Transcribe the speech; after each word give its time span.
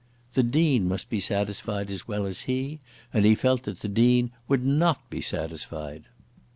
The 0.33 0.41
Dean 0.41 0.87
must 0.87 1.11
be 1.11 1.19
satisfied 1.19 1.91
as 1.91 2.07
well 2.07 2.25
as 2.25 2.39
he, 2.49 2.79
and 3.13 3.23
he 3.23 3.35
felt 3.35 3.61
that 3.65 3.81
the 3.81 3.87
Dean 3.87 4.31
would 4.47 4.65
not 4.65 5.07
be 5.11 5.21
satisfied. 5.21 6.05